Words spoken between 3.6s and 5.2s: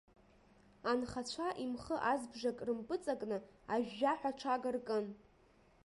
ажәжәаҳәа аҽага ркын.